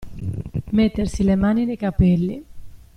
[0.71, 2.43] Mettersi le mani nei capelli.